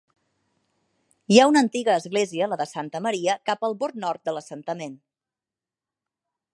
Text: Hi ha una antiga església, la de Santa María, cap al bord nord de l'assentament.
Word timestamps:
Hi 1.33 1.37
ha 1.41 1.45
una 1.49 1.61
antiga 1.65 1.97
església, 2.03 2.47
la 2.53 2.59
de 2.63 2.67
Santa 2.71 3.03
María, 3.09 3.37
cap 3.51 3.69
al 3.69 3.79
bord 3.85 4.03
nord 4.07 4.27
de 4.31 4.37
l'assentament. 4.39 5.01